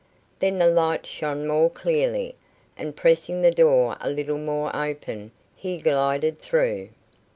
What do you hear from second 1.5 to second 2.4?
clearly,